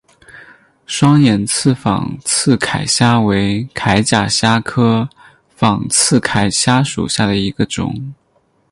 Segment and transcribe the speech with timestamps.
[0.87, 5.07] 双眼刺仿刺铠虾为铠甲虾科
[5.55, 7.93] 仿刺铠虾属下的一个种。